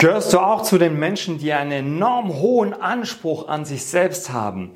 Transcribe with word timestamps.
Gehörst 0.00 0.32
du 0.32 0.38
auch 0.38 0.62
zu 0.62 0.78
den 0.78 0.96
Menschen, 0.96 1.38
die 1.38 1.52
einen 1.52 1.72
enorm 1.72 2.34
hohen 2.34 2.72
Anspruch 2.72 3.48
an 3.48 3.64
sich 3.64 3.84
selbst 3.84 4.32
haben, 4.32 4.70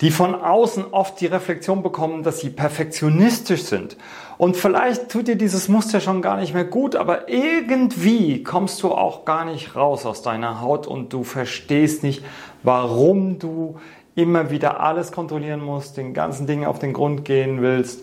die 0.00 0.10
von 0.10 0.34
außen 0.34 0.86
oft 0.92 1.20
die 1.20 1.26
Reflexion 1.26 1.82
bekommen, 1.82 2.22
dass 2.22 2.40
sie 2.40 2.48
perfektionistisch 2.48 3.64
sind? 3.64 3.98
Und 4.38 4.56
vielleicht 4.56 5.10
tut 5.10 5.28
dir 5.28 5.36
dieses 5.36 5.68
Muster 5.68 6.00
schon 6.00 6.22
gar 6.22 6.38
nicht 6.38 6.54
mehr 6.54 6.64
gut, 6.64 6.96
aber 6.96 7.28
irgendwie 7.28 8.42
kommst 8.42 8.82
du 8.82 8.92
auch 8.92 9.26
gar 9.26 9.44
nicht 9.44 9.76
raus 9.76 10.06
aus 10.06 10.22
deiner 10.22 10.62
Haut 10.62 10.86
und 10.86 11.12
du 11.12 11.22
verstehst 11.22 12.02
nicht, 12.02 12.24
warum 12.62 13.38
du 13.38 13.78
immer 14.14 14.50
wieder 14.50 14.80
alles 14.80 15.12
kontrollieren 15.12 15.62
musst, 15.62 15.98
den 15.98 16.14
ganzen 16.14 16.46
Dingen 16.46 16.64
auf 16.64 16.78
den 16.78 16.94
Grund 16.94 17.26
gehen 17.26 17.60
willst 17.60 18.00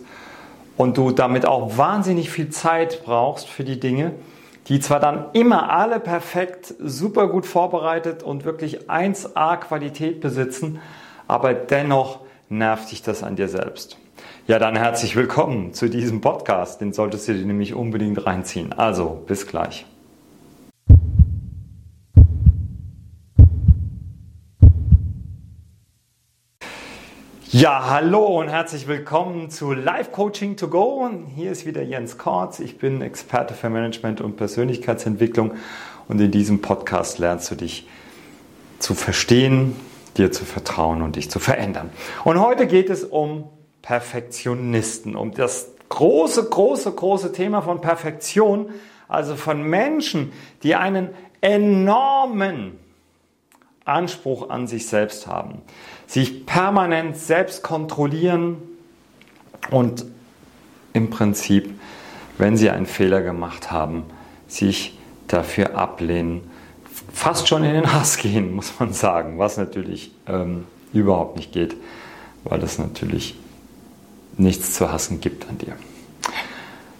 und 0.76 0.96
du 0.96 1.10
damit 1.10 1.46
auch 1.46 1.76
wahnsinnig 1.76 2.30
viel 2.30 2.50
Zeit 2.50 3.02
brauchst 3.04 3.48
für 3.48 3.64
die 3.64 3.80
Dinge 3.80 4.12
die 4.68 4.80
zwar 4.80 5.00
dann 5.00 5.26
immer 5.32 5.72
alle 5.72 6.00
perfekt, 6.00 6.74
super 6.78 7.28
gut 7.28 7.46
vorbereitet 7.46 8.22
und 8.22 8.44
wirklich 8.44 8.88
1A 8.88 9.56
Qualität 9.58 10.20
besitzen, 10.20 10.80
aber 11.26 11.54
dennoch 11.54 12.20
nervt 12.48 12.90
dich 12.90 13.02
das 13.02 13.22
an 13.22 13.36
dir 13.36 13.48
selbst. 13.48 13.98
Ja, 14.46 14.58
dann 14.58 14.76
herzlich 14.76 15.16
willkommen 15.16 15.74
zu 15.74 15.88
diesem 15.88 16.20
Podcast. 16.20 16.80
Den 16.80 16.92
solltest 16.92 17.28
du 17.28 17.34
dir 17.34 17.46
nämlich 17.46 17.74
unbedingt 17.74 18.26
reinziehen. 18.26 18.72
Also, 18.72 19.22
bis 19.26 19.46
gleich. 19.46 19.86
Ja, 27.52 27.90
hallo 27.90 28.38
und 28.38 28.46
herzlich 28.46 28.86
willkommen 28.86 29.50
zu 29.50 29.72
Live 29.72 30.12
Coaching 30.12 30.56
to 30.56 30.68
Go. 30.68 31.10
Hier 31.34 31.50
ist 31.50 31.66
wieder 31.66 31.82
Jens 31.82 32.16
Kortz. 32.16 32.60
Ich 32.60 32.78
bin 32.78 33.02
Experte 33.02 33.54
für 33.54 33.68
Management 33.68 34.20
und 34.20 34.36
Persönlichkeitsentwicklung 34.36 35.54
und 36.06 36.20
in 36.20 36.30
diesem 36.30 36.62
Podcast 36.62 37.18
lernst 37.18 37.50
du 37.50 37.56
dich 37.56 37.88
zu 38.78 38.94
verstehen, 38.94 39.74
dir 40.16 40.30
zu 40.30 40.44
vertrauen 40.44 41.02
und 41.02 41.16
dich 41.16 41.28
zu 41.28 41.40
verändern. 41.40 41.90
Und 42.22 42.40
heute 42.40 42.68
geht 42.68 42.88
es 42.88 43.02
um 43.02 43.48
Perfektionisten, 43.82 45.16
um 45.16 45.34
das 45.34 45.72
große, 45.88 46.50
große, 46.50 46.92
große 46.92 47.32
Thema 47.32 47.62
von 47.62 47.80
Perfektion, 47.80 48.70
also 49.08 49.34
von 49.34 49.60
Menschen, 49.64 50.30
die 50.62 50.76
einen 50.76 51.08
enormen 51.40 52.78
Anspruch 53.90 54.50
an 54.50 54.66
sich 54.66 54.86
selbst 54.86 55.26
haben, 55.26 55.62
sich 56.06 56.46
permanent 56.46 57.16
selbst 57.16 57.62
kontrollieren 57.62 58.56
und 59.70 60.04
im 60.92 61.10
Prinzip, 61.10 61.78
wenn 62.38 62.56
sie 62.56 62.70
einen 62.70 62.86
Fehler 62.86 63.22
gemacht 63.22 63.70
haben, 63.70 64.04
sich 64.48 64.98
dafür 65.28 65.76
ablehnen, 65.76 66.42
fast 67.12 67.48
schon 67.48 67.64
in 67.64 67.74
den 67.74 67.92
Hass 67.92 68.16
gehen, 68.16 68.54
muss 68.54 68.78
man 68.78 68.92
sagen, 68.92 69.38
was 69.38 69.56
natürlich 69.56 70.12
ähm, 70.26 70.66
überhaupt 70.92 71.36
nicht 71.36 71.52
geht, 71.52 71.76
weil 72.44 72.62
es 72.62 72.78
natürlich 72.78 73.36
nichts 74.36 74.74
zu 74.74 74.90
hassen 74.90 75.20
gibt 75.20 75.48
an 75.48 75.58
dir. 75.58 75.76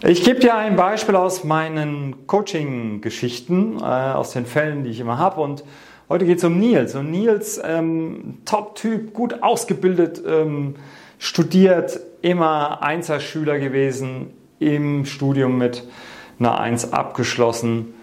Ich 0.02 0.24
gebe 0.24 0.41
dir 0.41 0.55
ein 0.55 0.77
Beispiel 0.77 1.14
aus 1.14 1.44
meinen 1.44 2.27
Coaching-Geschichten, 2.27 3.78
äh, 3.78 3.83
aus 3.83 4.33
den 4.33 4.46
Fällen, 4.46 4.84
die 4.84 4.91
ich 4.91 5.00
immer 5.00 5.18
habe 5.18 5.41
und 5.42 5.62
Heute 6.11 6.27
geht 6.27 6.39
es 6.39 6.44
um 6.44 6.58
Nils. 6.58 6.97
Und 6.97 7.12
Nils, 7.12 7.62
ähm, 7.64 8.39
Top-Typ, 8.44 9.14
gut 9.14 9.44
ausgebildet, 9.44 10.20
ähm, 10.27 10.75
studiert, 11.20 12.00
immer 12.20 12.83
Einser-Schüler 12.83 13.61
gewesen, 13.61 14.33
im 14.58 15.05
Studium 15.05 15.56
mit 15.56 15.84
einer 16.41 16.58
Eins 16.58 16.92
abgeschlossen, 16.92 17.94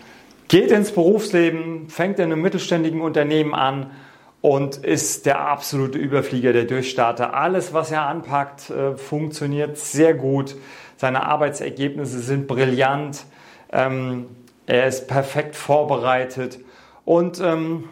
geht 0.47 0.71
ins 0.71 0.93
Berufsleben, 0.93 1.89
fängt 1.89 2.19
in 2.19 2.31
einem 2.31 2.41
mittelständigen 2.41 3.01
Unternehmen 3.01 3.53
an 3.53 3.91
und 4.39 4.77
ist 4.77 5.25
der 5.25 5.41
absolute 5.41 5.97
Überflieger, 5.97 6.53
der 6.53 6.63
Durchstarter. 6.63 7.33
Alles, 7.33 7.73
was 7.73 7.91
er 7.91 8.03
anpackt, 8.03 8.69
äh, 8.69 8.95
funktioniert 8.95 9.77
sehr 9.77 10.13
gut. 10.13 10.55
Seine 10.95 11.23
Arbeitsergebnisse 11.23 12.19
sind 12.19 12.47
brillant. 12.47 13.25
Ähm, 13.69 14.27
er 14.65 14.87
ist 14.87 15.09
perfekt 15.09 15.57
vorbereitet 15.57 16.59
und 17.03 17.41
ähm, 17.41 17.89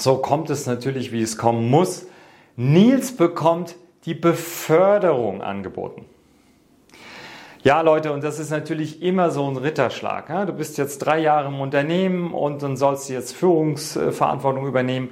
so 0.00 0.16
kommt 0.16 0.50
es 0.50 0.66
natürlich, 0.66 1.12
wie 1.12 1.22
es 1.22 1.36
kommen 1.36 1.70
muss. 1.70 2.06
Nils 2.56 3.16
bekommt 3.16 3.76
die 4.04 4.14
Beförderung 4.14 5.42
angeboten. 5.42 6.04
Ja, 7.62 7.80
Leute, 7.80 8.12
und 8.12 8.22
das 8.22 8.38
ist 8.38 8.50
natürlich 8.50 9.02
immer 9.02 9.30
so 9.30 9.48
ein 9.48 9.56
Ritterschlag. 9.56 10.28
Du 10.46 10.52
bist 10.52 10.78
jetzt 10.78 10.98
drei 10.98 11.18
Jahre 11.18 11.48
im 11.48 11.60
Unternehmen 11.60 12.32
und 12.32 12.62
dann 12.62 12.76
sollst 12.76 13.08
du 13.08 13.12
jetzt 13.12 13.34
Führungsverantwortung 13.34 14.66
übernehmen. 14.66 15.10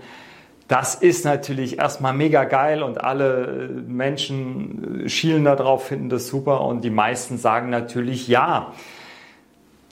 Das 0.68 0.94
ist 0.94 1.24
natürlich 1.24 1.78
erstmal 1.78 2.12
mega 2.12 2.44
geil 2.44 2.82
und 2.82 3.02
alle 3.02 3.68
Menschen 3.86 5.08
schielen 5.08 5.44
darauf, 5.44 5.86
finden 5.86 6.08
das 6.08 6.28
super 6.28 6.62
und 6.62 6.82
die 6.82 6.90
meisten 6.90 7.38
sagen 7.38 7.70
natürlich 7.70 8.26
ja. 8.26 8.72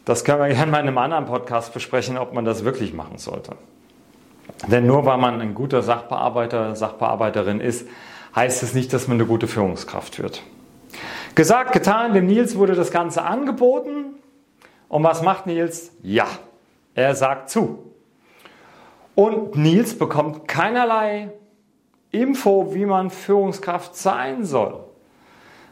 Das 0.05 0.25
können 0.25 0.41
wir 0.41 0.49
gerne 0.49 0.71
mal 0.71 0.81
in 0.81 0.89
einem 0.89 0.99
anderen 0.99 1.27
Podcast 1.27 1.73
besprechen, 1.75 2.19
ob 2.19 2.35
man 2.35 2.45
das 2.45 2.65
wirklich 2.65 2.93
machen 2.93 3.19
sollte. 3.19 3.57
Denn 4.69 4.87
nur 4.87 5.05
weil 5.05 5.19
man 5.19 5.41
ein 5.41 5.55
guter 5.55 5.83
Sachbearbeiter, 5.83 6.75
Sachbearbeiterin 6.75 7.61
ist, 7.61 7.87
heißt 8.35 8.63
es 8.63 8.75
nicht, 8.75 8.93
dass 8.93 9.09
man 9.09 9.19
eine 9.19 9.27
gute 9.27 9.47
Führungskraft 9.47 10.21
wird. 10.23 10.43
Gesagt, 11.35 11.73
getan, 11.73 12.15
dem 12.15 12.27
Nils 12.27 12.57
wurde 12.57 12.75
das 12.75 12.91
Ganze 12.91 13.23
angeboten. 13.23 14.15
Und 14.89 15.03
was 15.03 15.23
macht 15.23 15.47
Nils? 15.47 15.93
Ja, 16.03 16.27
er 16.95 17.15
sagt 17.15 17.51
zu. 17.51 17.91
Und 19.15 19.57
Nils 19.57 19.99
bekommt 19.99 20.49
keinerlei 20.49 21.31
Info, 22.11 22.75
wie 22.75 22.87
man 22.87 23.11
Führungskraft 23.11 23.97
sein 23.97 24.45
soll. 24.45 24.85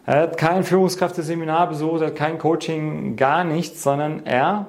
Er 0.05 0.23
hat 0.23 0.37
kein 0.37 0.65
Führungskrafteseminar 0.65 1.69
besucht, 1.69 2.01
er 2.01 2.09
hat 2.09 2.17
kein 2.17 2.39
Coaching, 2.39 3.15
gar 3.15 3.45
nichts, 3.45 3.85
sondern 3.85 4.27
er 4.27 4.67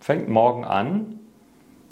fängt 0.00 0.28
morgen 0.28 0.64
an, 0.64 1.20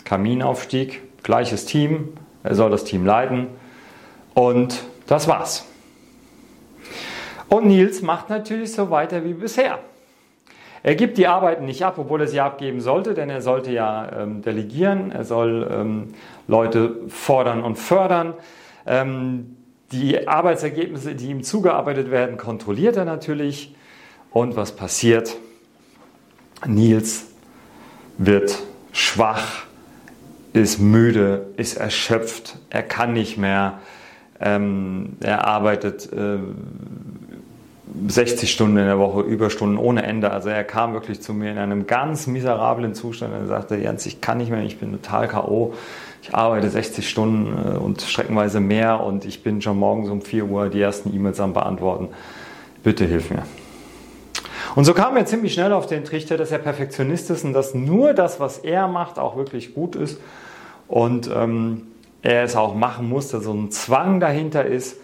Kaminaufstieg, 0.04 1.02
gleiches 1.22 1.64
Team, 1.66 2.14
er 2.42 2.54
soll 2.54 2.70
das 2.70 2.84
Team 2.84 3.06
leiten 3.06 3.48
und 4.34 4.82
das 5.06 5.28
war's. 5.28 5.66
Und 7.48 7.66
Nils 7.66 8.02
macht 8.02 8.30
natürlich 8.30 8.72
so 8.72 8.90
weiter 8.90 9.24
wie 9.24 9.34
bisher. 9.34 9.78
Er 10.82 10.96
gibt 10.96 11.16
die 11.16 11.28
Arbeiten 11.28 11.64
nicht 11.64 11.84
ab, 11.84 11.94
obwohl 11.98 12.22
er 12.22 12.26
sie 12.26 12.40
abgeben 12.40 12.80
sollte, 12.80 13.14
denn 13.14 13.30
er 13.30 13.40
sollte 13.40 13.70
ja 13.70 14.22
ähm, 14.22 14.42
delegieren, 14.42 15.12
er 15.12 15.24
soll 15.24 15.68
ähm, 15.70 16.14
Leute 16.48 16.96
fordern 17.08 17.62
und 17.62 17.76
fördern. 17.76 18.34
Ähm, 18.84 19.56
die 19.92 20.26
Arbeitsergebnisse, 20.26 21.14
die 21.14 21.28
ihm 21.28 21.42
zugearbeitet 21.42 22.10
werden, 22.10 22.36
kontrolliert 22.36 22.96
er 22.96 23.04
natürlich. 23.04 23.74
Und 24.30 24.56
was 24.56 24.74
passiert? 24.74 25.36
Nils 26.66 27.26
wird 28.18 28.58
schwach, 28.92 29.66
ist 30.52 30.78
müde, 30.78 31.46
ist 31.56 31.76
erschöpft, 31.76 32.58
er 32.70 32.82
kann 32.82 33.12
nicht 33.12 33.38
mehr. 33.38 33.80
Ähm, 34.40 35.16
er 35.20 35.46
arbeitet 35.46 36.12
äh, 36.12 36.38
60 38.08 38.50
Stunden 38.50 38.76
in 38.76 38.86
der 38.86 38.98
Woche, 38.98 39.20
Überstunden 39.20 39.78
ohne 39.78 40.02
Ende. 40.02 40.30
Also 40.30 40.48
er 40.48 40.64
kam 40.64 40.94
wirklich 40.94 41.20
zu 41.20 41.32
mir 41.34 41.52
in 41.52 41.58
einem 41.58 41.86
ganz 41.86 42.26
miserablen 42.26 42.94
Zustand 42.94 43.34
und 43.34 43.46
sagte, 43.46 43.76
Jens, 43.76 44.04
ich 44.06 44.20
kann 44.20 44.38
nicht 44.38 44.50
mehr, 44.50 44.62
ich 44.62 44.78
bin 44.78 44.92
total 44.92 45.28
K.O. 45.28 45.74
Ich 46.22 46.34
arbeite 46.34 46.68
60 46.68 47.08
Stunden 47.08 47.74
äh, 47.74 47.78
und 47.78 48.02
streckenweise 48.02 48.60
mehr 48.60 49.00
und 49.00 49.24
ich 49.24 49.42
bin 49.42 49.62
schon 49.62 49.78
morgens 49.78 50.10
um 50.10 50.22
4 50.22 50.44
Uhr 50.44 50.68
die 50.68 50.80
ersten 50.80 51.14
E-Mails 51.14 51.40
am 51.40 51.52
Beantworten. 51.52 52.08
Bitte 52.82 53.04
hilf 53.04 53.30
mir. 53.30 53.44
Und 54.74 54.84
so 54.84 54.94
kam 54.94 55.16
er 55.16 55.26
ziemlich 55.26 55.52
schnell 55.52 55.72
auf 55.72 55.86
den 55.86 56.04
Trichter, 56.04 56.36
dass 56.36 56.50
er 56.50 56.58
Perfektionist 56.58 57.30
ist 57.30 57.44
und 57.44 57.52
dass 57.52 57.74
nur 57.74 58.14
das, 58.14 58.40
was 58.40 58.58
er 58.58 58.88
macht, 58.88 59.18
auch 59.18 59.36
wirklich 59.36 59.74
gut 59.74 59.96
ist 59.96 60.18
und 60.88 61.30
ähm, 61.34 61.82
er 62.22 62.44
es 62.44 62.56
auch 62.56 62.74
machen 62.74 63.08
muss, 63.08 63.28
dass 63.28 63.44
so 63.44 63.52
ein 63.52 63.70
Zwang 63.70 64.20
dahinter 64.20 64.64
ist, 64.64 64.94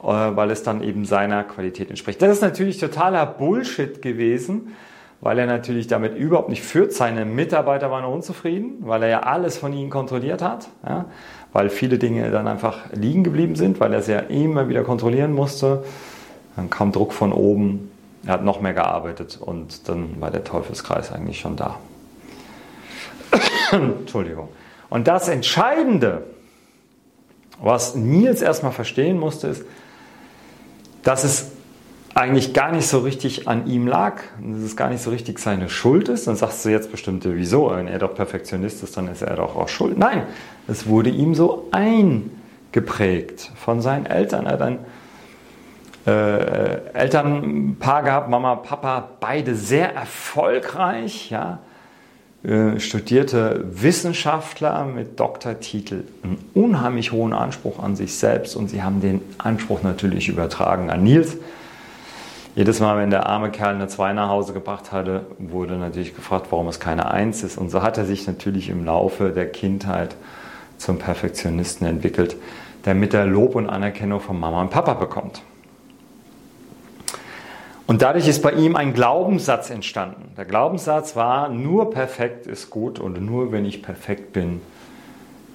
äh, 0.00 0.06
weil 0.06 0.50
es 0.50 0.62
dann 0.62 0.82
eben 0.82 1.04
seiner 1.04 1.44
Qualität 1.44 1.90
entspricht. 1.90 2.22
Das 2.22 2.30
ist 2.30 2.42
natürlich 2.42 2.78
totaler 2.78 3.26
Bullshit 3.26 4.00
gewesen, 4.00 4.76
weil 5.20 5.38
er 5.38 5.46
natürlich 5.46 5.88
damit 5.88 6.16
überhaupt 6.16 6.48
nicht 6.48 6.62
führt. 6.62 6.92
Seine 6.92 7.24
Mitarbeiter 7.24 7.90
waren 7.90 8.04
unzufrieden, 8.04 8.76
weil 8.80 9.02
er 9.02 9.08
ja 9.08 9.20
alles 9.20 9.58
von 9.58 9.72
ihnen 9.72 9.90
kontrolliert 9.90 10.42
hat, 10.42 10.68
ja, 10.86 11.06
weil 11.52 11.70
viele 11.70 11.98
Dinge 11.98 12.30
dann 12.30 12.46
einfach 12.46 12.92
liegen 12.92 13.24
geblieben 13.24 13.56
sind, 13.56 13.80
weil 13.80 13.92
er 13.92 13.98
es 13.98 14.06
ja 14.06 14.20
immer 14.20 14.68
wieder 14.68 14.84
kontrollieren 14.84 15.32
musste. 15.32 15.84
Dann 16.54 16.70
kam 16.70 16.92
Druck 16.92 17.12
von 17.12 17.32
oben, 17.32 17.90
er 18.24 18.34
hat 18.34 18.44
noch 18.44 18.60
mehr 18.60 18.74
gearbeitet 18.74 19.38
und 19.40 19.88
dann 19.88 20.20
war 20.20 20.30
der 20.30 20.44
Teufelskreis 20.44 21.12
eigentlich 21.12 21.40
schon 21.40 21.56
da. 21.56 21.76
Entschuldigung. 23.72 24.48
Und 24.90 25.08
das 25.08 25.28
Entscheidende, 25.28 26.24
was 27.60 27.94
Nils 27.94 28.42
erstmal 28.42 28.72
verstehen 28.72 29.18
musste, 29.18 29.48
ist, 29.48 29.64
dass 31.02 31.24
es 31.24 31.52
eigentlich 32.14 32.52
gar 32.52 32.72
nicht 32.72 32.88
so 32.88 32.98
richtig 33.00 33.46
an 33.46 33.66
ihm 33.68 33.86
lag 33.86 34.20
dass 34.42 34.62
es 34.62 34.76
gar 34.76 34.90
nicht 34.90 35.02
so 35.02 35.10
richtig 35.10 35.38
seine 35.38 35.68
Schuld 35.68 36.08
ist, 36.08 36.26
dann 36.26 36.34
sagst 36.34 36.64
du 36.64 36.68
jetzt 36.70 36.90
bestimmt, 36.90 37.24
wieso? 37.24 37.70
Wenn 37.70 37.86
er 37.86 37.98
doch 37.98 38.14
Perfektionist 38.14 38.82
ist, 38.82 38.96
dann 38.96 39.06
ist 39.08 39.22
er 39.22 39.36
doch 39.36 39.54
auch 39.54 39.68
schuld. 39.68 39.98
Nein, 39.98 40.24
es 40.66 40.88
wurde 40.88 41.10
ihm 41.10 41.34
so 41.34 41.68
eingeprägt 41.70 43.52
von 43.56 43.80
seinen 43.80 44.06
Eltern. 44.06 44.46
Er 44.46 44.52
hat 44.52 44.62
ein 44.62 44.78
äh, 46.06 46.92
Elternpaar 46.92 48.02
gehabt, 48.02 48.30
Mama, 48.30 48.56
Papa, 48.56 49.08
beide 49.20 49.54
sehr 49.54 49.94
erfolgreich, 49.94 51.30
ja, 51.30 51.58
äh, 52.44 52.78
studierte 52.78 53.64
Wissenschaftler 53.68 54.84
mit 54.84 55.18
Doktortitel, 55.18 56.04
einen 56.22 56.38
unheimlich 56.54 57.10
hohen 57.10 57.32
Anspruch 57.32 57.82
an 57.82 57.96
sich 57.96 58.14
selbst 58.14 58.54
und 58.54 58.68
sie 58.68 58.82
haben 58.82 59.00
den 59.00 59.20
Anspruch 59.38 59.82
natürlich 59.82 60.28
übertragen 60.28 60.88
an 60.88 61.02
Nils. 61.02 61.36
Jedes 62.54 62.80
Mal, 62.80 62.96
wenn 62.96 63.10
der 63.10 63.26
arme 63.26 63.50
Kerl 63.50 63.74
eine 63.74 63.88
2 63.88 64.12
nach 64.12 64.28
Hause 64.28 64.52
gebracht 64.52 64.92
hatte, 64.92 65.26
wurde 65.38 65.76
natürlich 65.76 66.14
gefragt, 66.14 66.46
warum 66.50 66.68
es 66.68 66.80
keine 66.80 67.10
1 67.10 67.42
ist. 67.42 67.58
Und 67.58 67.70
so 67.70 67.82
hat 67.82 67.98
er 67.98 68.04
sich 68.04 68.26
natürlich 68.26 68.68
im 68.68 68.84
Laufe 68.84 69.30
der 69.30 69.50
Kindheit 69.50 70.14
zum 70.76 70.98
Perfektionisten 70.98 71.86
entwickelt, 71.86 72.36
damit 72.84 73.14
er 73.14 73.26
Lob 73.26 73.54
und 73.54 73.68
Anerkennung 73.68 74.20
von 74.20 74.38
Mama 74.38 74.60
und 74.60 74.70
Papa 74.70 74.94
bekommt. 74.94 75.42
Und 77.88 78.02
dadurch 78.02 78.28
ist 78.28 78.42
bei 78.42 78.52
ihm 78.52 78.76
ein 78.76 78.92
Glaubenssatz 78.92 79.70
entstanden. 79.70 80.34
Der 80.36 80.44
Glaubenssatz 80.44 81.16
war, 81.16 81.48
nur 81.48 81.90
perfekt 81.90 82.46
ist 82.46 82.68
gut 82.68 82.98
und 82.98 83.18
nur 83.24 83.50
wenn 83.50 83.64
ich 83.64 83.82
perfekt 83.82 84.34
bin, 84.34 84.60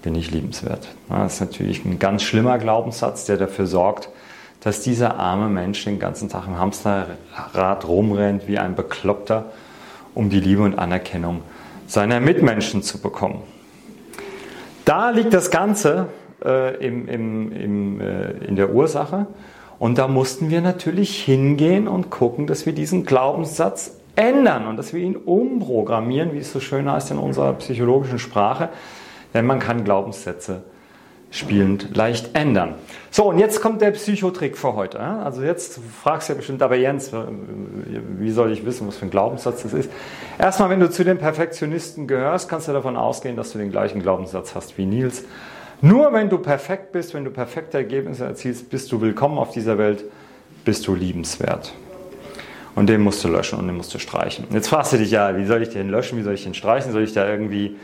bin 0.01 0.15
ich 0.15 0.31
liebenswert. 0.31 0.88
Das 1.09 1.35
ist 1.35 1.41
natürlich 1.41 1.85
ein 1.85 2.00
ganz 2.00 2.24
schlimmer 2.24 2.57
Glaubenssatz, 2.57 3.25
der 3.25 3.38
dafür 3.38 3.68
sorgt, 3.68 4.09
dass 4.62 4.81
dieser 4.81 5.19
arme 5.19 5.47
Mensch 5.47 5.85
den 5.85 6.00
ganzen 6.00 6.27
Tag 6.27 6.47
im 6.47 6.57
Hamsterrad 6.57 7.88
rumrennt 7.88 8.47
wie 8.47 8.57
ein 8.57 8.74
Bekloppter, 8.74 9.51
um 10.15 10.31
die 10.31 10.39
Liebe 10.39 10.63
und 10.63 10.79
Anerkennung 10.79 11.41
seiner 11.86 12.19
Mitmenschen 12.19 12.81
zu 12.81 13.00
bekommen. 13.00 13.44
Da 14.86 15.12
liegt 15.12 15.36
das 15.36 15.51
Ganze 15.51 16.07
äh, 16.44 16.83
im, 16.83 17.07
im, 17.07 17.51
im, 17.51 18.01
äh, 18.01 18.31
in 18.47 18.56
der 18.56 18.74
Ursache. 18.74 19.27
Und 19.80 19.98
da 19.98 20.08
mussten 20.08 20.50
wir 20.50 20.62
natürlich 20.62 21.24
hingehen 21.24 21.88
und 21.88 22.10
gucken, 22.10 22.48
dass 22.48 22.66
wir 22.66 22.74
diesen 22.74 23.06
Glaubenssatz 23.06 23.98
ändern 24.16 24.68
und 24.68 24.78
dass 24.78 24.94
wir 24.94 25.02
ihn 25.02 25.16
umprogrammieren, 25.16 26.34
wie 26.34 26.40
es 26.40 26.52
so 26.52 26.60
schön 26.60 26.90
heißt 26.90 27.12
in 27.12 27.18
unserer 27.18 27.54
psychologischen 27.54 28.20
Sprache. 28.20 28.70
Denn 29.34 29.46
man 29.46 29.60
kann 29.60 29.84
Glaubenssätze 29.84 30.64
spielend 31.34 31.98
leicht 31.98 32.36
ändern. 32.36 32.75
So, 33.10 33.25
und 33.25 33.40
jetzt 33.40 33.60
kommt 33.60 33.81
der 33.81 33.90
Psychotrick 33.92 34.56
für 34.56 34.75
heute. 34.75 35.00
Also 35.00 35.42
jetzt 35.42 35.80
fragst 36.04 36.30
du 36.30 36.34
ja 36.34 36.38
bestimmt, 36.38 36.62
aber 36.62 36.75
Jens, 36.75 37.12
wie 38.20 38.30
soll 38.30 38.52
ich 38.52 38.64
wissen, 38.68 38.88
was 38.88 38.98
für 38.98 39.06
ein 39.06 39.10
Glaubenssatz 39.10 39.64
das 39.64 39.74
ist? 39.74 39.90
Erstmal, 40.38 40.70
wenn 40.70 40.80
du 40.80 40.92
zu 40.92 41.04
den 41.04 41.18
Perfektionisten 41.18 42.06
gehörst, 42.06 42.50
kannst 42.50 42.68
du 42.68 42.72
davon 42.72 42.96
ausgehen, 42.96 43.36
dass 43.36 43.52
du 43.52 43.58
den 43.58 43.72
gleichen 43.72 44.04
Glaubenssatz 44.04 44.54
hast 44.54 44.78
wie 44.78 44.86
Nils. 44.86 45.25
Nur 45.83 46.13
wenn 46.13 46.30
du 46.30 46.38
perfekt 46.38 46.94
bist, 46.94 47.13
wenn 47.13 47.25
du 47.25 47.30
perfekte 47.30 47.77
Ergebnisse 47.77 48.24
erzielst, 48.24 48.69
bist 48.69 48.89
du 48.94 49.01
willkommen 49.01 49.38
auf 49.38 49.51
dieser 49.51 49.77
Welt, 49.77 50.06
bist 50.63 50.88
du 50.88 50.95
liebenswert. 50.95 51.74
Und 52.74 52.88
den 52.88 53.01
musst 53.01 53.21
du 53.21 53.27
löschen 53.27 53.59
und 53.59 53.68
den 53.68 53.75
musst 53.75 53.94
du 53.94 54.00
streichen. 54.00 54.47
Jetzt 54.51 54.69
fragst 54.69 54.94
du 54.94 54.97
dich 54.97 55.12
ja, 55.12 55.35
wie 55.35 55.44
soll 55.45 55.62
ich 55.62 55.71
den 55.71 55.89
löschen, 55.89 56.18
wie 56.18 56.21
soll 56.21 56.35
ich 56.35 56.44
den 56.45 56.53
streichen? 56.53 56.94
Soll 56.94 57.03
ich 57.03 57.12
da 57.12 57.27
irgendwie 57.27 57.75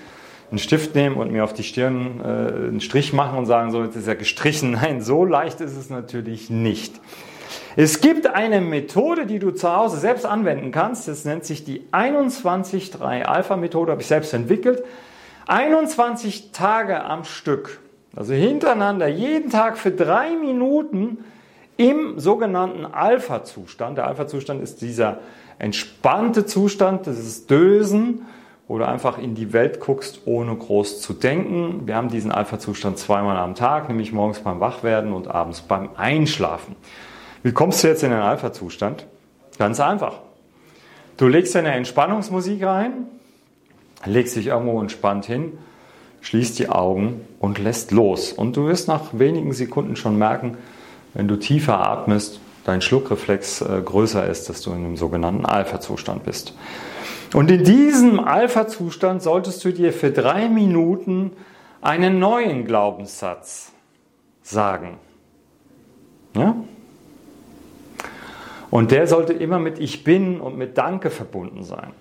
einen 0.50 0.60
Stift 0.60 0.96
nehmen 0.96 1.18
und 1.18 1.34
mir 1.34 1.44
auf 1.44 1.52
die 1.52 1.64
Stirn 1.64 2.22
äh, 2.22 2.24
einen 2.24 2.80
Strich 2.80 3.12
machen 3.12 3.38
und 3.38 3.48
sagen, 3.48 3.70
so, 3.72 3.84
jetzt 3.84 3.98
ist 3.98 4.08
er 4.08 4.16
gestrichen? 4.16 4.72
Nein, 4.82 5.02
so 5.02 5.26
leicht 5.26 5.60
ist 5.60 5.76
es 5.76 5.90
natürlich 5.90 6.50
nicht. 6.50 6.96
Es 7.76 8.00
gibt 8.00 8.28
eine 8.28 8.62
Methode, 8.62 9.26
die 9.26 9.40
du 9.40 9.52
zu 9.52 9.76
Hause 9.76 9.98
selbst 9.98 10.26
anwenden 10.26 10.72
kannst. 10.72 11.10
Das 11.10 11.26
nennt 11.26 11.44
sich 11.44 11.66
die 11.66 11.82
21-3 11.92 13.24
Alpha-Methode, 13.24 13.92
habe 13.92 14.02
ich 14.02 14.08
selbst 14.08 14.34
entwickelt. 14.34 14.86
21 15.48 16.54
Tage 16.54 17.04
am 17.04 17.26
Stück 17.26 17.80
also 18.16 18.34
hintereinander, 18.34 19.08
jeden 19.08 19.50
Tag 19.50 19.78
für 19.78 19.92
drei 19.92 20.36
Minuten 20.36 21.20
im 21.78 22.20
sogenannten 22.20 22.86
Alpha-Zustand. 22.86 23.98
Der 23.98 24.08
Alpha-Zustand 24.08 24.62
ist 24.62 24.82
dieser 24.82 25.20
entspannte 25.60 26.46
Zustand, 26.46 27.08
das 27.08 27.20
ist 27.20 27.50
Dösen, 27.50 28.26
wo 28.68 28.78
du 28.78 28.88
einfach 28.88 29.18
in 29.18 29.34
die 29.36 29.54
Welt 29.54 29.80
guckst, 29.80 30.22
ohne 30.26 30.56
groß 30.56 31.02
zu 31.02 31.14
denken. 31.14 31.88
Wir 31.88 31.96
haben 31.96 32.10
diesen 32.10 32.32
Alpha-Zustand 32.32 32.98
zweimal 32.98 33.38
am 33.38 33.56
Tag, 33.56 33.88
nämlich 33.90 34.12
morgens 34.12 34.40
beim 34.40 34.60
Wachwerden 34.60 35.14
und 35.14 35.28
abends 35.28 35.62
beim 35.62 35.90
Einschlafen. 35.96 36.76
Wie 37.44 37.52
kommst 37.52 37.84
du 37.84 37.88
jetzt 37.88 38.04
in 38.04 38.12
den 38.12 38.20
Alpha-Zustand? 38.20 39.06
Ganz 39.58 39.80
einfach. 39.80 40.20
Du 41.18 41.28
legst 41.28 41.56
deine 41.56 41.72
Entspannungsmusik 41.72 42.64
rein, 42.64 43.08
legst 44.06 44.36
dich 44.36 44.48
irgendwo 44.48 44.80
entspannt 44.82 45.26
hin 45.26 45.58
schließt 46.22 46.60
die 46.60 46.70
Augen 46.70 47.22
und 47.40 47.60
lässt 47.60 47.92
los. 47.92 48.34
Und 48.34 48.58
du 48.58 48.68
wirst 48.68 48.88
nach 48.88 49.02
wenigen 49.14 49.54
Sekunden 49.54 49.96
schon 49.96 50.18
merken, 50.18 50.58
wenn 51.14 51.28
du 51.28 51.38
tiefer 51.38 51.80
atmest, 51.80 52.40
dein 52.66 52.82
Schluckreflex 52.82 53.62
äh, 53.62 53.82
größer 53.84 54.28
ist, 54.28 54.50
dass 54.50 54.62
du 54.62 54.72
in 54.72 54.78
einem 54.78 54.98
sogenannten 54.98 55.46
Alpha-Zustand 55.46 56.24
bist. 56.24 56.54
Und 57.34 57.50
in 57.52 57.64
diesem 57.64 58.20
Alpha-Zustand 58.20 59.22
solltest 59.22 59.64
du 59.64 59.72
dir 59.72 59.94
für 59.94 60.12
drei 60.12 60.50
Minuten 60.50 61.32
einen 61.82 62.20
neuen 62.20 62.66
Glaubenssatz 62.66 63.72
sagen. 64.42 64.98
Ja? 66.36 66.56
Und 68.72 68.92
der 68.92 69.08
sollte 69.08 69.34
immer 69.34 69.60
mit 69.60 69.80
Ich 69.80 70.04
bin 70.04 70.40
und 70.40 70.58
mit 70.58 70.78
Danke 70.78 71.10
verbunden 71.10 71.64
sein. 71.64 71.92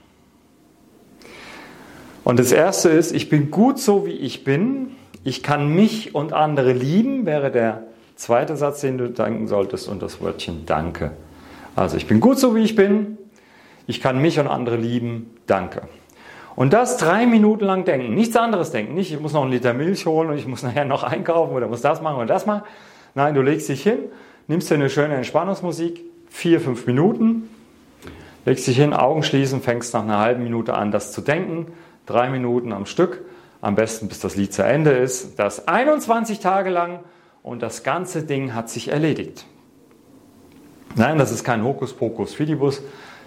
Und 2.28 2.38
das 2.38 2.52
erste 2.52 2.90
ist, 2.90 3.12
ich 3.12 3.30
bin 3.30 3.50
gut 3.50 3.78
so, 3.78 4.04
wie 4.04 4.10
ich 4.10 4.44
bin. 4.44 4.88
Ich 5.24 5.42
kann 5.42 5.74
mich 5.74 6.14
und 6.14 6.34
andere 6.34 6.72
lieben, 6.72 7.24
wäre 7.24 7.50
der 7.50 7.84
zweite 8.16 8.54
Satz, 8.54 8.82
den 8.82 8.98
du 8.98 9.08
denken 9.08 9.48
solltest, 9.48 9.88
und 9.88 10.02
das 10.02 10.20
Wörtchen 10.20 10.66
Danke. 10.66 11.12
Also, 11.74 11.96
ich 11.96 12.06
bin 12.06 12.20
gut 12.20 12.38
so, 12.38 12.54
wie 12.54 12.62
ich 12.62 12.76
bin. 12.76 13.16
Ich 13.86 14.02
kann 14.02 14.20
mich 14.20 14.38
und 14.38 14.46
andere 14.46 14.76
lieben. 14.76 15.38
Danke. 15.46 15.88
Und 16.54 16.74
das 16.74 16.98
drei 16.98 17.24
Minuten 17.24 17.64
lang 17.64 17.86
denken. 17.86 18.14
Nichts 18.14 18.36
anderes 18.36 18.72
denken. 18.72 18.92
Nicht, 18.92 19.10
ich 19.10 19.18
muss 19.18 19.32
noch 19.32 19.40
einen 19.40 19.52
Liter 19.52 19.72
Milch 19.72 20.04
holen 20.04 20.28
und 20.28 20.36
ich 20.36 20.46
muss 20.46 20.62
nachher 20.62 20.84
noch 20.84 21.04
einkaufen 21.04 21.54
oder 21.54 21.66
muss 21.66 21.80
das 21.80 22.02
machen 22.02 22.16
oder 22.16 22.26
das 22.26 22.44
machen. 22.44 22.60
Nein, 23.14 23.32
du 23.34 23.40
legst 23.40 23.70
dich 23.70 23.82
hin, 23.82 24.00
nimmst 24.48 24.70
dir 24.70 24.74
eine 24.74 24.90
schöne 24.90 25.14
Entspannungsmusik, 25.14 26.04
vier, 26.28 26.60
fünf 26.60 26.86
Minuten, 26.86 27.48
legst 28.44 28.66
dich 28.66 28.76
hin, 28.76 28.92
Augen 28.92 29.22
schließen, 29.22 29.62
fängst 29.62 29.94
nach 29.94 30.02
einer 30.02 30.18
halben 30.18 30.42
Minute 30.42 30.74
an, 30.74 30.90
das 30.90 31.12
zu 31.12 31.22
denken 31.22 31.68
drei 32.08 32.30
Minuten 32.30 32.72
am 32.72 32.86
Stück, 32.86 33.24
am 33.60 33.74
besten 33.74 34.08
bis 34.08 34.20
das 34.20 34.36
Lied 34.36 34.52
zu 34.52 34.64
Ende 34.64 34.90
ist, 34.90 35.38
das 35.38 35.68
21 35.68 36.40
Tage 36.40 36.70
lang 36.70 37.00
und 37.42 37.62
das 37.62 37.82
ganze 37.82 38.22
Ding 38.22 38.54
hat 38.54 38.70
sich 38.70 38.88
erledigt. 38.88 39.46
Nein, 40.96 41.18
das 41.18 41.30
ist 41.30 41.44
kein 41.44 41.62
Hokuspokus 41.62 42.34
Fidibus, 42.34 42.82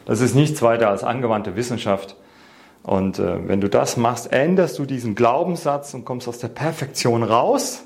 das 0.05 0.21
ist 0.21 0.35
nichts 0.35 0.61
weiter 0.61 0.89
als 0.89 1.03
angewandte 1.03 1.55
Wissenschaft. 1.55 2.15
Und 2.83 3.19
äh, 3.19 3.47
wenn 3.47 3.61
du 3.61 3.69
das 3.69 3.97
machst, 3.97 4.31
änderst 4.31 4.79
du 4.79 4.85
diesen 4.85 5.13
Glaubenssatz 5.13 5.93
und 5.93 6.03
kommst 6.03 6.27
aus 6.27 6.39
der 6.39 6.47
Perfektion 6.47 7.21
raus. 7.21 7.83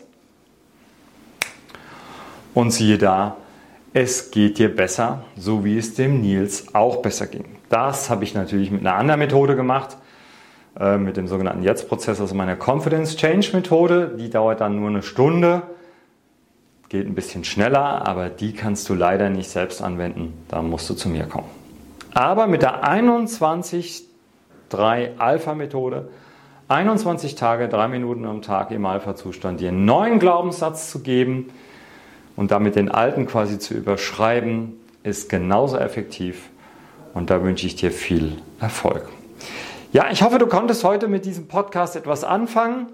Und 2.53 2.71
siehe 2.71 2.97
da, 2.97 3.35
es 3.93 4.31
geht 4.31 4.57
dir 4.57 4.73
besser, 4.73 5.25
so 5.37 5.65
wie 5.65 5.77
es 5.77 5.93
dem 5.95 6.21
Nils 6.21 6.73
auch 6.73 6.97
besser 7.01 7.27
ging. 7.27 7.45
Das 7.67 8.09
habe 8.09 8.23
ich 8.23 8.33
natürlich 8.33 8.71
mit 8.71 8.81
einer 8.81 8.95
anderen 8.95 9.19
Methode 9.19 9.57
gemacht. 9.57 9.97
Äh, 10.77 10.97
mit 10.97 11.15
dem 11.15 11.27
sogenannten 11.27 11.63
Jetzt-Prozess, 11.63 12.19
also 12.19 12.35
meiner 12.35 12.57
Confidence 12.57 13.15
Change 13.15 13.51
Methode. 13.53 14.15
Die 14.19 14.29
dauert 14.29 14.59
dann 14.59 14.77
nur 14.77 14.89
eine 14.89 15.03
Stunde, 15.03 15.61
geht 16.89 17.07
ein 17.07 17.15
bisschen 17.15 17.45
schneller, 17.45 18.05
aber 18.05 18.27
die 18.27 18.51
kannst 18.51 18.89
du 18.89 18.93
leider 18.93 19.29
nicht 19.29 19.49
selbst 19.49 19.81
anwenden. 19.81 20.33
Da 20.49 20.61
musst 20.61 20.89
du 20.89 20.93
zu 20.93 21.07
mir 21.07 21.27
kommen. 21.27 21.47
Aber 22.13 22.47
mit 22.47 22.61
der 22.61 22.83
21-3 22.83 24.03
Alpha-Methode, 25.17 26.09
21 26.67 27.35
Tage, 27.35 27.69
3 27.69 27.87
Minuten 27.87 28.25
am 28.25 28.41
Tag 28.41 28.71
im 28.71 28.85
Alpha-Zustand, 28.85 29.61
dir 29.61 29.69
einen 29.69 29.85
neuen 29.85 30.19
Glaubenssatz 30.19 30.91
zu 30.91 30.99
geben 30.99 31.51
und 32.35 32.51
damit 32.51 32.75
den 32.75 32.89
alten 32.89 33.27
quasi 33.27 33.59
zu 33.59 33.75
überschreiben, 33.75 34.73
ist 35.03 35.29
genauso 35.29 35.77
effektiv. 35.77 36.49
Und 37.13 37.29
da 37.29 37.41
wünsche 37.43 37.65
ich 37.65 37.77
dir 37.77 37.91
viel 37.91 38.33
Erfolg. 38.59 39.07
Ja, 39.95 40.07
ich 40.11 40.21
hoffe, 40.23 40.39
du 40.39 40.47
konntest 40.47 40.83
heute 40.83 41.07
mit 41.07 41.23
diesem 41.23 41.47
Podcast 41.47 41.95
etwas 41.95 42.25
anfangen. 42.25 42.87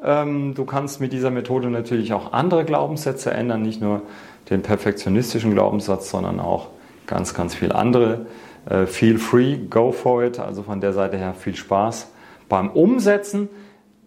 Ähm, 0.00 0.54
du 0.54 0.64
kannst 0.64 1.00
mit 1.00 1.12
dieser 1.12 1.32
Methode 1.32 1.70
natürlich 1.70 2.12
auch 2.12 2.32
andere 2.32 2.64
Glaubenssätze 2.64 3.32
ändern, 3.32 3.62
nicht 3.62 3.80
nur 3.80 4.02
den 4.48 4.62
perfektionistischen 4.62 5.50
Glaubenssatz, 5.50 6.08
sondern 6.08 6.38
auch 6.38 6.68
ganz, 7.08 7.34
ganz 7.34 7.56
viel 7.56 7.72
andere. 7.72 8.26
Äh, 8.70 8.86
feel 8.86 9.18
free, 9.18 9.56
go 9.56 9.90
for 9.90 10.22
it. 10.22 10.38
Also 10.38 10.62
von 10.62 10.80
der 10.80 10.92
Seite 10.92 11.16
her 11.16 11.34
viel 11.34 11.56
Spaß 11.56 12.12
beim 12.48 12.70
Umsetzen. 12.70 13.48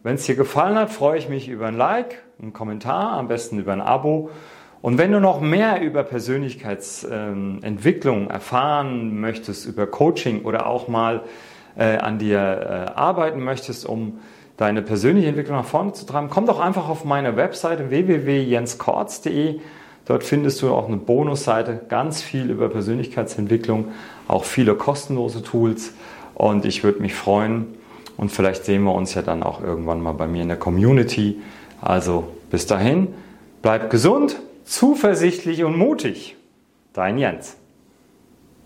Wenn 0.04 0.16
es 0.16 0.26
dir 0.26 0.36
gefallen 0.36 0.78
hat, 0.78 0.92
freue 0.92 1.18
ich 1.18 1.28
mich 1.28 1.50
über 1.50 1.68
ein 1.68 1.76
Like, 1.76 2.24
einen 2.42 2.54
Kommentar, 2.54 3.18
am 3.18 3.28
besten 3.28 3.60
über 3.60 3.74
ein 3.74 3.82
Abo. 3.82 4.30
Und 4.82 4.98
wenn 4.98 5.12
du 5.12 5.20
noch 5.20 5.42
mehr 5.42 5.82
über 5.82 6.04
Persönlichkeitsentwicklung 6.04 8.30
erfahren 8.30 9.20
möchtest, 9.20 9.66
über 9.66 9.88
Coaching 9.88 10.44
oder 10.44 10.68
auch 10.68 10.88
mal 10.88 11.24
äh, 11.80 11.98
an 11.98 12.20
dir 12.20 12.38
äh, 12.40 12.92
arbeiten 13.00 13.44
möchtest, 13.44 13.86
um 13.86 14.20
deine 14.58 14.82
persönliche 14.82 15.30
Entwicklung 15.30 15.58
nach 15.58 15.66
vorne 15.66 15.94
zu 15.94 16.06
treiben, 16.06 16.30
komm 16.30 16.46
doch 16.46 16.60
einfach 16.60 16.90
auf 16.90 17.06
meine 17.06 17.38
Webseite 17.38 17.90
www.jenskortz.de. 17.90 19.62
Dort 20.06 20.24
findest 20.24 20.62
du 20.62 20.74
auch 20.74 20.88
eine 20.88 20.98
Bonusseite, 20.98 21.80
ganz 21.88 22.22
viel 22.22 22.50
über 22.50 22.68
Persönlichkeitsentwicklung, 22.68 23.94
auch 24.28 24.44
viele 24.44 24.76
kostenlose 24.76 25.44
Tools. 25.44 25.94
Und 26.36 26.66
ich 26.66 26.84
würde 26.84 27.02
mich 27.02 27.16
freuen 27.16 27.68
und 28.18 28.32
vielleicht 28.32 28.66
sehen 28.66 28.84
wir 28.84 28.94
uns 28.94 29.14
ja 29.14 29.22
dann 29.22 29.44
auch 29.44 29.64
irgendwann 29.64 30.02
mal 30.02 30.14
bei 30.14 30.28
mir 30.28 30.42
in 30.42 30.50
der 30.50 30.58
Community. 30.58 31.40
Also 31.80 32.28
bis 32.50 32.66
dahin, 32.66 33.08
bleib 33.62 33.90
gesund 33.90 34.36
zuversichtlich 34.66 35.64
und 35.64 35.78
mutig. 35.78 36.36
Dein 36.92 37.18
Jens. 37.18 37.59